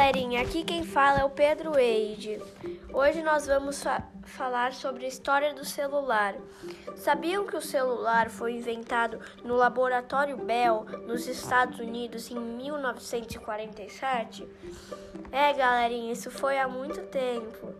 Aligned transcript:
galerinha, 0.00 0.40
aqui 0.40 0.64
quem 0.64 0.82
fala 0.82 1.20
é 1.20 1.24
o 1.26 1.28
Pedro 1.28 1.78
Eide. 1.78 2.40
Hoje 2.90 3.22
nós 3.22 3.46
vamos 3.46 3.82
fa 3.82 4.02
falar 4.24 4.72
sobre 4.72 5.04
a 5.04 5.08
história 5.08 5.52
do 5.52 5.62
celular. 5.62 6.34
Sabiam 6.96 7.46
que 7.46 7.54
o 7.54 7.60
celular 7.60 8.30
foi 8.30 8.54
inventado 8.54 9.20
no 9.44 9.56
laboratório 9.56 10.38
Bell, 10.38 10.86
nos 11.06 11.26
Estados 11.26 11.80
Unidos, 11.80 12.30
em 12.30 12.40
1947? 12.40 14.48
É, 15.30 15.52
galerinha, 15.52 16.14
isso 16.14 16.30
foi 16.30 16.58
há 16.58 16.66
muito 16.66 17.02
tempo. 17.02 17.74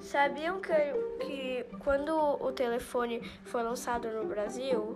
Sabiam 0.00 0.60
que, 0.60 0.72
que 1.26 1.66
quando 1.80 2.14
o 2.40 2.52
telefone 2.52 3.20
foi 3.42 3.64
lançado 3.64 4.08
no 4.12 4.26
Brasil, 4.26 4.94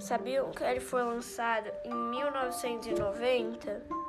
sabiam 0.00 0.50
que 0.50 0.64
ele 0.64 0.80
foi 0.80 1.04
lançado 1.04 1.70
em 1.84 1.94
1990? 1.94 4.08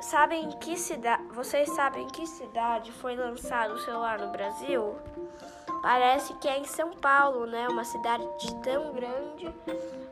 Sabem 0.00 0.50
que 0.60 0.76
cidade? 0.76 1.22
Vocês 1.32 1.70
sabem 1.70 2.04
em 2.04 2.08
que 2.08 2.26
cidade 2.26 2.92
foi 2.92 3.16
lançado 3.16 3.74
o 3.74 3.78
celular 3.78 4.18
no 4.18 4.30
Brasil? 4.30 4.94
Parece 5.82 6.34
que 6.34 6.48
é 6.48 6.58
em 6.58 6.64
São 6.64 6.92
Paulo, 6.92 7.46
né? 7.46 7.68
Uma 7.68 7.84
cidade 7.84 8.24
tão 8.62 8.92
grande, 8.92 9.52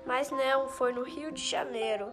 mas 0.06 0.30
não, 0.30 0.68
foi 0.68 0.92
no 0.92 1.02
Rio 1.02 1.30
de 1.30 1.42
Janeiro. 1.42 2.12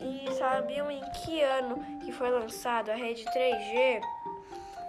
E 0.00 0.32
sabiam 0.32 0.90
em 0.90 1.00
que 1.12 1.42
ano 1.42 1.78
que 2.04 2.12
foi 2.12 2.30
lançado 2.30 2.90
a 2.90 2.94
rede 2.94 3.24
3G? 3.26 4.00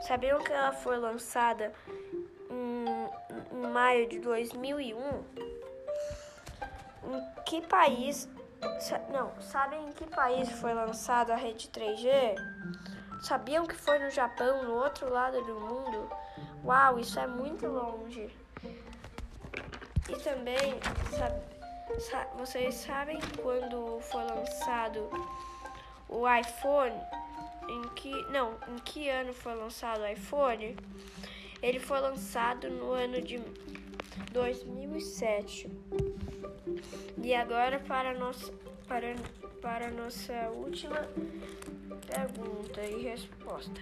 Sabiam 0.01 0.40
que 0.40 0.51
ela 0.51 0.71
foi 0.71 0.98
lançada 0.98 1.71
em, 2.49 2.85
em 3.57 3.67
maio 3.71 4.07
de 4.07 4.20
2001? 4.20 4.98
Em 7.03 7.43
que 7.45 7.62
país 7.62 8.27
não, 9.12 9.31
sabem 9.41 9.88
em 9.88 9.91
que 9.91 10.05
país 10.08 10.49
foi 10.60 10.74
lançada 10.74 11.34
a 11.34 11.38
rede 11.38 11.70
3G? 11.70 12.35
Sabiam 13.21 13.65
que 13.65 13.76
foi 13.76 13.99
no 13.99 14.10
Japão, 14.10 14.63
no 14.63 14.76
outro 14.76 15.12
lado 15.12 15.43
do 15.43 15.60
mundo? 15.60 16.10
Uau, 16.63 16.99
isso 16.99 17.20
é 17.20 17.27
muito 17.27 17.68
longe. 17.68 18.30
E 20.10 20.15
também, 20.24 20.80
sabe, 21.99 22.30
vocês 22.37 22.76
sabem 22.76 23.20
quando 23.41 23.99
foi 24.02 24.24
lançado 24.24 25.10
o 26.07 26.24
iPhone? 26.27 26.96
Em 27.68 27.82
que, 27.90 28.12
não, 28.32 28.57
em 28.68 28.77
que 28.80 29.10
ano 29.10 29.34
foi 29.34 29.54
lançado 29.54 30.02
o 30.02 30.07
iPhone? 30.07 30.76
Ele 31.62 31.80
foi 31.80 31.99
lançado 31.99 32.70
no 32.70 32.91
ano 32.93 33.21
de 33.21 33.37
2007. 34.32 35.70
E 37.23 37.34
agora 37.34 37.79
para 37.79 38.13
nossa 38.13 38.51
para 38.87 39.15
para 39.62 39.91
nossa 39.91 40.34
última 40.51 41.07
pergunta 42.07 42.81
e 42.81 43.03
resposta. 43.03 43.81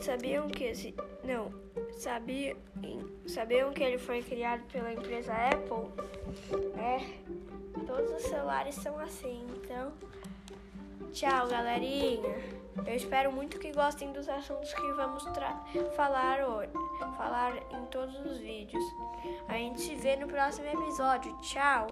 Sabiam 0.00 0.48
que 0.48 0.64
esse 0.64 0.94
não 1.24 1.52
sabia 1.92 2.56
sabiam 3.26 3.72
que 3.72 3.82
ele 3.82 3.98
foi 3.98 4.22
criado 4.22 4.62
pela 4.72 4.92
empresa 4.92 5.32
Apple? 5.32 5.88
É, 6.78 6.98
todos 7.86 8.10
os 8.12 8.22
celulares 8.22 8.74
são 8.74 8.98
assim, 8.98 9.46
então 9.62 9.92
Tchau, 11.12 11.48
galerinha. 11.48 12.36
Eu 12.86 12.94
espero 12.94 13.32
muito 13.32 13.58
que 13.58 13.72
gostem 13.72 14.12
dos 14.12 14.28
assuntos 14.28 14.72
que 14.72 14.92
vamos 14.92 15.24
falar 15.96 16.40
hoje, 16.46 16.70
falar 17.16 17.56
em 17.56 17.86
todos 17.86 18.14
os 18.24 18.38
vídeos 18.38 18.84
vê 19.98 20.16
no 20.16 20.26
próximo 20.26 20.68
episódio. 20.68 21.36
Tchau! 21.38 21.88